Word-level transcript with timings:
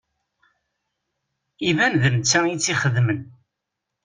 Iban 1.69 1.93
d 2.01 2.03
netta 2.15 2.39
i 2.47 2.55
tt-ixedmen. 2.57 3.19